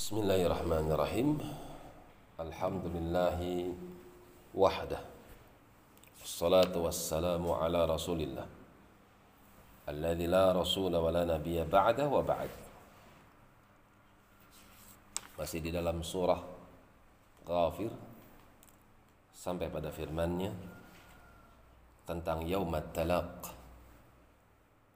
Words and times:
Bismillahirrahmanirrahim. 0.00 1.44
Alhamdulillahi 2.40 3.68
wahdah. 4.56 4.96
Wassalatu 6.16 6.88
wassalamu 6.88 7.52
ala 7.52 7.84
Rasulillah. 7.84 8.48
Alladhi 9.84 10.24
rasul 10.56 10.88
wa 10.88 11.12
la 11.12 11.36
wa 11.36 12.22
ba'd. 12.24 12.48
Masih 15.36 15.60
di 15.60 15.68
dalam 15.68 16.00
surah 16.00 16.40
Ghafir 17.44 17.92
sampai 19.36 19.68
pada 19.68 19.92
firmannya 19.92 20.56
tentang 22.08 22.48
yaumat 22.48 22.88
talaq 22.96 23.52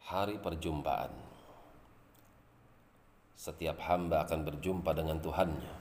hari 0.09 0.41
perjumpaan 0.41 1.34
setiap 3.45 3.77
hamba 3.85 4.25
akan 4.25 4.41
berjumpa 4.41 4.97
dengan 4.97 5.21
Tuhannya. 5.21 5.75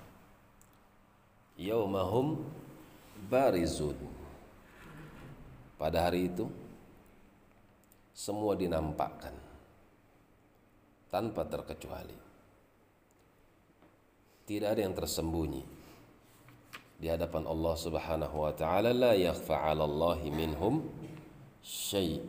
Yaumahum 1.56 2.44
barizun. 3.32 3.96
Pada 5.80 6.12
hari 6.12 6.28
itu 6.28 6.52
semua 8.12 8.60
dinampakkan 8.60 9.32
tanpa 11.08 11.48
terkecuali. 11.48 12.20
Tidak 14.44 14.68
ada 14.68 14.84
yang 14.84 14.92
tersembunyi 14.92 15.64
di 17.00 17.08
hadapan 17.08 17.48
Allah 17.48 17.76
Subhanahu 17.80 18.44
wa 18.44 18.52
taala 18.52 18.92
la 18.92 19.16
yakhfa 19.16 19.56
'ala 19.56 19.88
Allah 19.88 20.20
minhum 20.36 20.84
syai. 21.64 22.20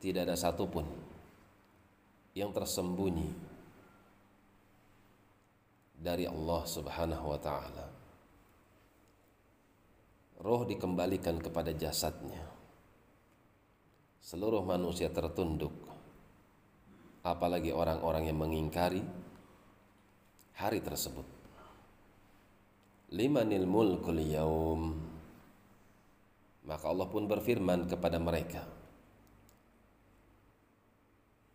Tidak 0.00 0.24
ada 0.24 0.32
satupun 0.32 1.13
yang 2.34 2.50
tersembunyi 2.50 3.30
dari 5.96 6.26
Allah 6.28 6.62
Subhanahu 6.66 7.26
wa 7.30 7.40
taala 7.40 7.86
roh 10.42 10.62
dikembalikan 10.66 11.40
kepada 11.40 11.72
jasadnya 11.72 12.42
seluruh 14.20 14.60
manusia 14.66 15.08
tertunduk 15.08 15.72
apalagi 17.24 17.72
orang-orang 17.72 18.28
yang 18.28 18.38
mengingkari 18.38 19.00
hari 20.54 20.78
tersebut. 20.84 21.26
Limanil 23.14 23.66
mulkul 23.66 24.20
yaum. 24.20 24.98
Maka 26.64 26.84
Allah 26.88 27.08
pun 27.08 27.28
berfirman 27.28 27.84
kepada 27.88 28.16
mereka. 28.16 28.64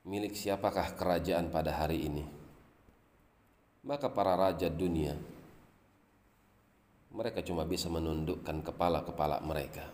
Milik 0.09 0.33
siapakah 0.33 0.97
kerajaan 0.97 1.53
pada 1.53 1.69
hari 1.77 2.09
ini? 2.09 2.25
Maka 3.85 4.09
para 4.09 4.33
raja 4.33 4.65
dunia 4.65 5.13
mereka 7.13 7.45
cuma 7.45 7.61
bisa 7.61 7.93
menundukkan 7.93 8.65
kepala-kepala 8.65 9.37
mereka. 9.45 9.85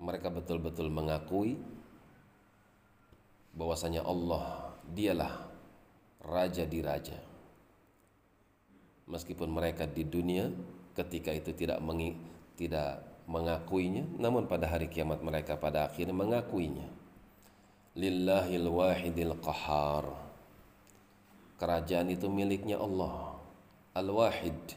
Mereka 0.00 0.32
betul-betul 0.32 0.88
mengakui 0.88 1.60
bahwasanya 3.52 4.04
Allah 4.04 4.72
dialah 4.88 5.52
raja 6.24 6.64
di 6.64 6.80
raja. 6.80 7.20
Meskipun 9.12 9.52
mereka 9.52 9.84
di 9.84 10.08
dunia 10.08 10.48
ketika 10.96 11.36
itu 11.36 11.52
tidak 11.52 11.84
mengi, 11.84 12.16
tidak 12.56 13.04
mengakuinya, 13.28 14.08
namun 14.16 14.48
pada 14.48 14.72
hari 14.72 14.88
kiamat 14.88 15.20
mereka 15.20 15.60
pada 15.60 15.88
akhirnya 15.88 16.16
mengakuinya. 16.16 17.05
Lillahil 17.96 18.68
wahidil 18.68 19.34
qahar. 19.40 20.04
Kerajaan 21.56 22.12
itu 22.12 22.28
miliknya 22.28 22.76
Allah. 22.76 23.40
Al-Wahid. 23.96 24.76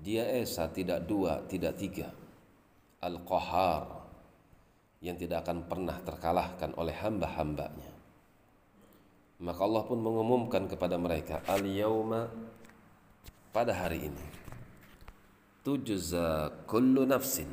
Dia 0.00 0.24
esa 0.40 0.72
tidak 0.72 1.04
dua, 1.04 1.44
tidak 1.44 1.76
tiga. 1.76 2.08
Al-Qahar. 3.04 3.84
Yang 5.04 5.28
tidak 5.28 5.44
akan 5.44 5.68
pernah 5.68 6.00
terkalahkan 6.00 6.72
oleh 6.80 6.96
hamba-hambanya 6.96 7.96
maka 9.36 9.60
Allah 9.68 9.84
pun 9.84 10.00
mengumumkan 10.00 10.64
kepada 10.64 10.96
mereka 10.96 11.44
al-yauma 11.44 12.32
pada 13.52 13.76
hari 13.76 14.08
ini 14.08 14.26
tujza 15.60 16.48
kullu 16.64 17.04
nafsin 17.04 17.48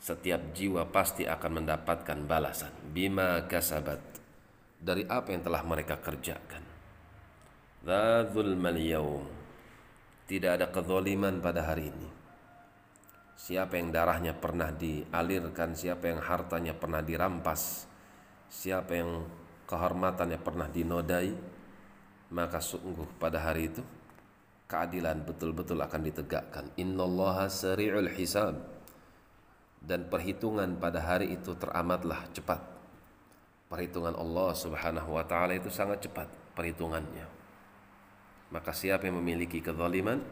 setiap 0.00 0.56
jiwa 0.56 0.88
pasti 0.88 1.28
akan 1.28 1.62
mendapatkan 1.62 2.18
balasan 2.24 2.72
bima 2.90 3.44
kasabat 3.44 4.00
dari 4.80 5.04
apa 5.04 5.28
yang 5.30 5.44
telah 5.44 5.62
mereka 5.62 6.00
kerjakan 6.00 6.64
yaum 8.80 9.28
tidak 10.24 10.50
ada 10.56 10.66
kezaliman 10.72 11.44
pada 11.44 11.68
hari 11.68 11.92
ini 11.92 12.08
siapa 13.36 13.76
yang 13.76 13.92
darahnya 13.92 14.32
pernah 14.32 14.72
dialirkan 14.72 15.76
siapa 15.76 16.08
yang 16.08 16.20
hartanya 16.24 16.72
pernah 16.72 17.04
dirampas 17.04 17.90
siapa 18.50 18.92
yang 18.98 19.24
kehormatannya 19.70 20.38
pernah 20.42 20.66
dinodai, 20.66 21.30
maka 22.34 22.58
sungguh 22.58 23.06
pada 23.22 23.38
hari 23.38 23.70
itu 23.70 23.82
keadilan 24.66 25.22
betul-betul 25.22 25.78
akan 25.78 26.02
ditegakkan. 26.02 26.64
Innallaha 26.74 27.46
sari'ul 27.46 28.10
hisab. 28.10 28.79
Dan 29.90 30.06
perhitungan 30.06 30.78
pada 30.78 31.02
hari 31.02 31.34
itu 31.34 31.58
teramatlah 31.58 32.30
cepat. 32.30 32.62
Perhitungan 33.66 34.14
Allah 34.14 34.54
Subhanahu 34.54 35.18
wa 35.18 35.26
taala 35.26 35.58
itu 35.58 35.66
sangat 35.66 36.06
cepat 36.06 36.30
perhitungannya. 36.54 37.26
Maka 38.54 38.70
siapa 38.70 39.10
yang 39.10 39.18
memiliki 39.18 39.58
kezaliman, 39.58 40.22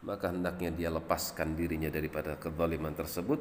maka 0.00 0.32
hendaknya 0.32 0.72
dia 0.72 0.88
lepaskan 0.88 1.52
dirinya 1.52 1.92
daripada 1.92 2.40
kezaliman 2.40 2.96
tersebut 2.96 3.40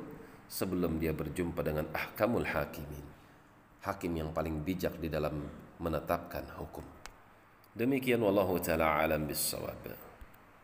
sebelum 0.52 1.00
dia 1.00 1.16
berjumpa 1.16 1.64
dengan 1.64 1.88
ahkamul 1.96 2.44
hakimin 2.44 3.16
hakim 3.86 4.18
yang 4.18 4.34
paling 4.34 4.66
bijak 4.66 4.98
di 4.98 5.08
dalam 5.08 5.46
menetapkan 5.78 6.42
hukum. 6.58 6.82
Demikian 7.78 8.26
wallahu 8.26 8.58
taala 8.58 8.98
alam 8.98 9.30
bisawab. 9.30 9.78